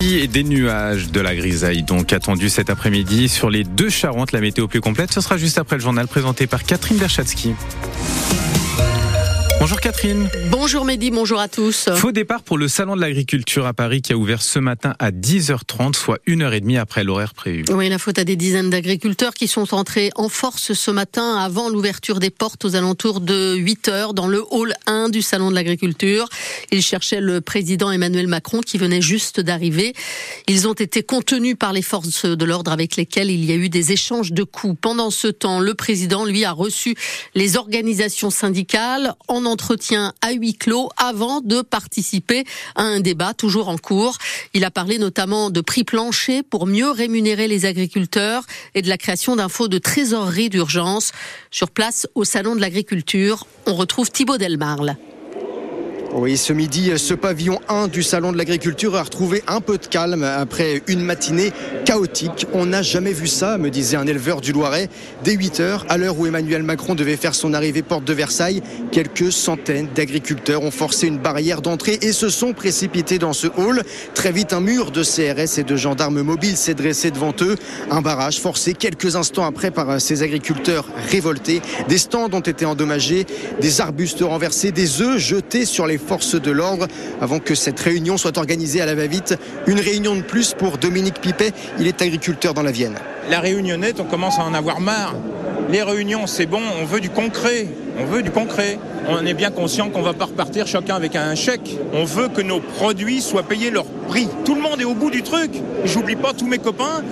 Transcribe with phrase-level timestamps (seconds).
[0.00, 4.30] Et des nuages, de la grisaille donc attendu cet après-midi sur les deux Charentes.
[4.30, 7.56] La météo plus complète, ce sera juste après le journal présenté par Catherine Berchatsky.
[9.60, 10.30] Bonjour Catherine.
[10.52, 11.88] Bonjour Mehdi, bonjour à tous.
[11.96, 15.10] Faux départ pour le Salon de l'Agriculture à Paris qui a ouvert ce matin à
[15.10, 17.64] 10h30, soit une heure et demie après l'horaire prévu.
[17.70, 21.70] Oui, la faute à des dizaines d'agriculteurs qui sont entrés en force ce matin avant
[21.70, 26.28] l'ouverture des portes aux alentours de 8h dans le hall 1 du Salon de l'Agriculture.
[26.70, 29.92] Ils cherchaient le président Emmanuel Macron qui venait juste d'arriver.
[30.46, 33.68] Ils ont été contenus par les forces de l'ordre avec lesquelles il y a eu
[33.68, 34.76] des échanges de coups.
[34.80, 36.94] Pendant ce temps, le président, lui, a reçu
[37.34, 42.44] les organisations syndicales en entretien à huis clos avant de participer
[42.76, 44.18] à un débat toujours en cours.
[44.54, 48.98] Il a parlé notamment de prix plancher pour mieux rémunérer les agriculteurs et de la
[48.98, 51.12] création d'un fonds de trésorerie d'urgence.
[51.50, 54.96] Sur place, au Salon de l'Agriculture, on retrouve Thibaut Delmarle.
[56.14, 59.84] Oui, ce midi, ce pavillon 1 du Salon de l'Agriculture a retrouvé un peu de
[59.84, 61.52] calme après une matinée
[61.84, 62.46] chaotique.
[62.54, 64.88] On n'a jamais vu ça, me disait un éleveur du Loiret.
[65.22, 68.62] Dès 8 heures, à l'heure où Emmanuel Macron devait faire son arrivée porte de Versailles,
[68.90, 73.82] quelques centaines d'agriculteurs ont forcé une barrière d'entrée et se sont précipités dans ce hall.
[74.14, 77.56] Très vite, un mur de CRS et de gendarmes mobiles s'est dressé devant eux.
[77.90, 81.60] Un barrage forcé quelques instants après par ces agriculteurs révoltés.
[81.86, 83.26] Des stands ont été endommagés,
[83.60, 86.86] des arbustes renversés, des œufs jetés sur les forces de l'ordre
[87.20, 89.36] avant que cette réunion soit organisée à la va-vite.
[89.66, 92.96] Une réunion de plus pour Dominique Pipet, il est agriculteur dans la Vienne.
[93.30, 95.14] La réunionnette, on commence à en avoir marre.
[95.70, 97.66] Les réunions, c'est bon, on veut du concret.
[98.00, 98.78] On veut du concret.
[99.08, 101.76] On est bien conscient qu'on va pas repartir chacun avec un chèque.
[101.92, 104.28] On veut que nos produits soient payés leur prix.
[104.44, 105.50] Tout le monde est au bout du truc.
[105.84, 107.02] J'oublie pas tous mes copains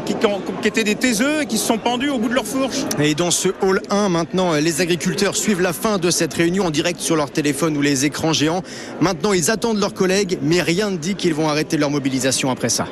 [0.00, 0.14] qui, qui,
[0.62, 2.78] qui, étaient des taiseux et qui se sont pendus au bout de leur fourche.
[2.98, 6.70] Et dans ce hall 1, maintenant, les agriculteurs suivent la fin de cette réunion en
[6.70, 8.62] direct sur leur téléphone ou les écrans géants.
[9.00, 12.70] Maintenant, ils attendent leurs collègues, mais rien ne dit qu'ils vont arrêter leur mobilisation après
[12.70, 12.86] ça.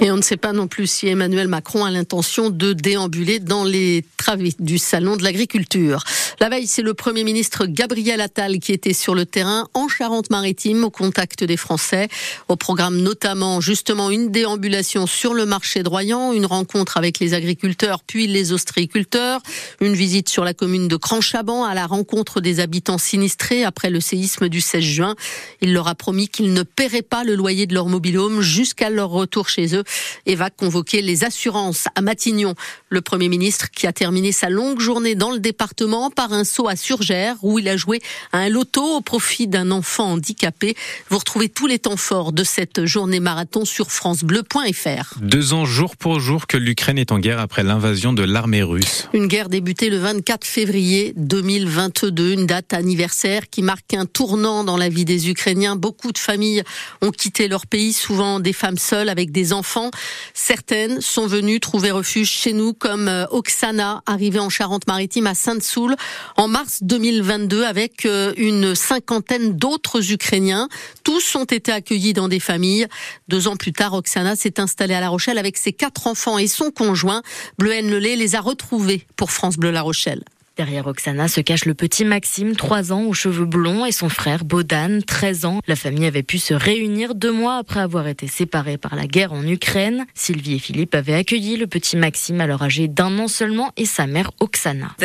[0.00, 3.64] Et on ne sait pas non plus si Emmanuel Macron a l'intention de déambuler dans
[3.64, 6.04] les travées du salon de l'agriculture.
[6.38, 10.84] La veille, c'est le Premier ministre Gabriel Attal qui était sur le terrain en Charente-Maritime
[10.84, 12.08] au contact des Français.
[12.48, 17.32] Au programme notamment justement une déambulation sur le marché de Royan, une rencontre avec les
[17.32, 19.40] agriculteurs puis les ostréiculteurs,
[19.80, 24.00] une visite sur la commune de Cranchaban à la rencontre des habitants sinistrés après le
[24.00, 25.14] séisme du 16 juin.
[25.62, 29.08] Il leur a promis qu'ils ne paieraient pas le loyer de leur mobilhome jusqu'à leur
[29.08, 29.84] retour chez eux
[30.26, 32.54] et va convoquer les assurances à Matignon.
[32.90, 36.68] Le Premier ministre qui a terminé sa longue journée dans le département par un saut
[36.68, 38.00] à Surgère où il a joué
[38.32, 40.76] à un loto au profit d'un enfant handicapé.
[41.10, 45.18] Vous retrouvez tous les temps forts de cette journée marathon sur francebleu.fr.
[45.20, 49.08] Deux ans jour pour jour que l'Ukraine est en guerre après l'invasion de l'armée russe.
[49.12, 54.76] Une guerre débutée le 24 février 2022, une date anniversaire qui marque un tournant dans
[54.76, 55.76] la vie des Ukrainiens.
[55.76, 56.62] Beaucoup de familles
[57.02, 59.90] ont quitté leur pays, souvent des femmes seules avec des enfants.
[60.34, 65.96] Certaines sont venues trouver refuge chez nous, comme euh, Oksana, arrivée en Charente-Maritime à Sainte-Soule
[66.36, 70.68] en mars 2022 avec euh, une cinquantaine d'autres Ukrainiens.
[71.04, 72.86] Tous ont été accueillis dans des familles.
[73.28, 76.46] Deux ans plus tard, Oksana s'est installée à La Rochelle avec ses quatre enfants et
[76.46, 77.22] son conjoint.
[77.58, 80.22] Bleu Lelay les a retrouvés pour France Bleu La Rochelle.
[80.56, 84.42] Derrière Oksana se cache le petit Maxime, 3 ans, aux cheveux blonds, et son frère
[84.46, 85.60] Bodan, 13 ans.
[85.66, 89.34] La famille avait pu se réunir deux mois après avoir été séparés par la guerre
[89.34, 90.06] en Ukraine.
[90.14, 94.06] Sylvie et Philippe avaient accueilli le petit Maxime alors âgé d'un an seulement et sa
[94.06, 94.96] mère Oksana.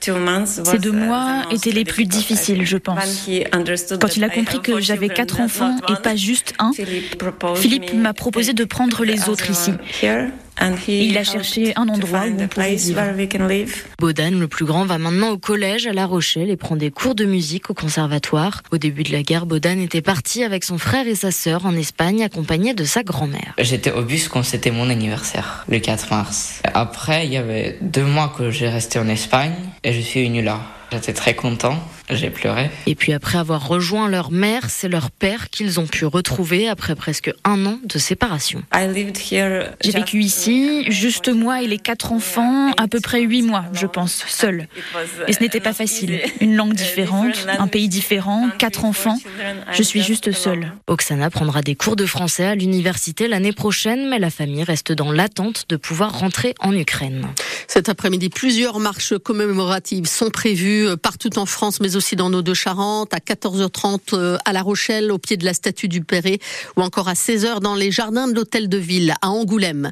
[0.00, 3.28] Ces deux mois étaient les plus difficiles, je pense.
[4.00, 6.72] Quand il a compris que j'avais quatre enfants et pas juste un,
[7.56, 9.72] Philippe m'a proposé de prendre les autres ici.
[10.88, 13.00] Et il a cherché un endroit où on pouvait vivre.
[13.98, 17.14] Bodan, le plus grand, va maintenant au collège à La Rochelle et prend des cours
[17.14, 18.62] de musique au conservatoire.
[18.70, 21.74] Au début de la guerre, Bodan était parti avec son frère et sa sœur en
[21.74, 23.54] Espagne, accompagné de sa grand-mère.
[23.58, 26.60] J'étais au bus quand c'était mon anniversaire, le 4 mars.
[26.74, 30.42] Après, il y avait deux mois que j'ai resté en Espagne et je suis venu
[30.42, 30.60] là.
[30.92, 31.78] J'étais très content,
[32.10, 32.70] j'ai pleuré.
[32.86, 36.94] Et puis après avoir rejoint leur mère, c'est leur père qu'ils ont pu retrouver après
[36.94, 38.62] presque un an de séparation.
[38.74, 43.86] J'ai vécu ici, juste moi et les quatre enfants, à peu près huit mois, je
[43.86, 44.68] pense, seul.
[45.28, 46.20] Et ce n'était pas facile.
[46.40, 49.18] Une langue différente, un pays différent, quatre enfants.
[49.72, 50.72] Je suis juste seule.
[50.86, 55.12] Oksana prendra des cours de français à l'université l'année prochaine, mais la famille reste dans
[55.12, 57.26] l'attente de pouvoir rentrer en Ukraine.
[57.68, 62.54] Cet après-midi, plusieurs marches commémoratives sont prévues partout en France, mais aussi dans nos deux
[62.54, 66.38] Charentes, à 14h30 à La Rochelle, au pied de la statue du Perret,
[66.76, 69.90] ou encore à 16h dans les jardins de l'hôtel de ville à Angoulême.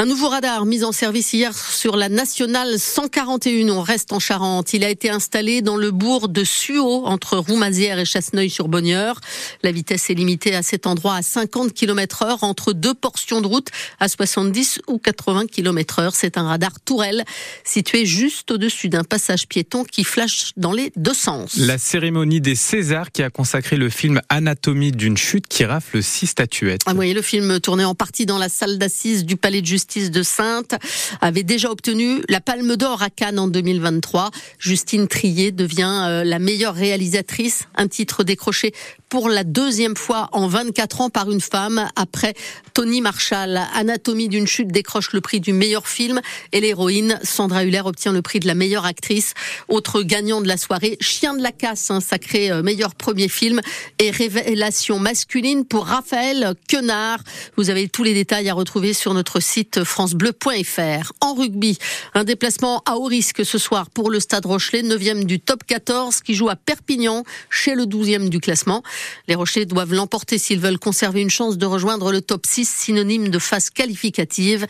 [0.00, 3.68] Un nouveau radar mis en service hier sur la nationale 141.
[3.68, 4.72] On reste en Charente.
[4.72, 9.20] Il a été installé dans le bourg de Suau, entre Roumazières et Chasseneuil-sur-Bonnieure.
[9.62, 13.46] La vitesse est limitée à cet endroit à 50 km heure entre deux portions de
[13.46, 13.68] route
[13.98, 16.14] à 70 ou 80 km heure.
[16.14, 17.22] C'est un radar tourelle
[17.62, 21.56] situé juste au-dessus d'un passage piéton qui flash dans les deux sens.
[21.56, 26.28] La cérémonie des Césars qui a consacré le film Anatomie d'une chute qui rafle six
[26.28, 26.80] statuettes.
[26.86, 29.89] Ah, oui, le film tourné en partie dans la salle d'assises du Palais de justice
[29.98, 30.76] de Sainte
[31.20, 34.30] avait déjà obtenu la Palme d'Or à Cannes en 2023.
[34.60, 38.72] Justine Trier devient euh, la meilleure réalisatrice, un titre décroché
[39.08, 42.34] pour la deuxième fois en 24 ans par une femme après
[42.74, 43.60] Tony Marshall.
[43.74, 46.20] Anatomie d'une chute décroche le prix du meilleur film
[46.52, 49.34] et l'héroïne Sandra Huller obtient le prix de la meilleure actrice.
[49.66, 53.60] Autre gagnant de la soirée, Chien de la casse, sacré euh, meilleur premier film
[53.98, 57.18] et révélation masculine pour Raphaël Quenard.
[57.56, 61.12] Vous avez tous les détails à retrouver sur notre site francebleu.fr.
[61.20, 61.78] En rugby,
[62.14, 66.20] un déplacement à haut risque ce soir pour le Stade Rochelet, 9e du top 14
[66.20, 68.82] qui joue à Perpignan chez le 12e du classement.
[69.28, 73.28] Les Rochers doivent l'emporter s'ils veulent conserver une chance de rejoindre le top 6, synonyme
[73.28, 74.66] de phase qualificative.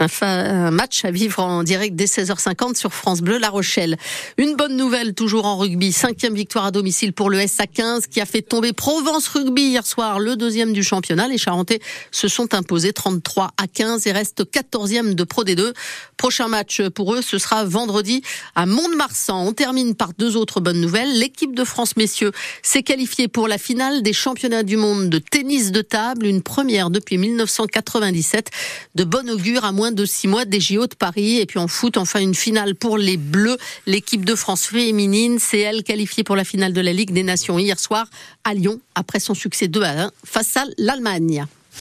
[0.00, 3.96] Un, match à vivre en direct dès 16h50 sur France Bleu La Rochelle.
[4.38, 5.92] Une bonne nouvelle toujours en rugby.
[5.92, 10.18] Cinquième victoire à domicile pour le SA15 qui a fait tomber Provence Rugby hier soir,
[10.18, 11.28] le deuxième du championnat.
[11.28, 11.78] Les Charentais
[12.10, 15.72] se sont imposés 33 à 15 et restent 14e de Pro D2.
[16.16, 18.22] Prochain match pour eux, ce sera vendredi
[18.56, 19.46] à Mont-de-Marsan.
[19.46, 21.18] On termine par deux autres bonnes nouvelles.
[21.20, 22.32] L'équipe de France messieurs
[22.62, 26.90] s'est qualifiée pour la finale des championnats du monde de tennis de table, une première
[26.90, 28.50] depuis 1997.
[28.96, 31.40] De bon augure à moins de six mois des JO de Paris.
[31.40, 33.58] Et puis en foot, enfin une finale pour les Bleus.
[33.86, 37.58] L'équipe de France féminine, c'est elle qualifiée pour la finale de la Ligue des Nations
[37.58, 38.06] hier soir
[38.44, 41.44] à Lyon après son succès 2 à 1 face à l'Allemagne.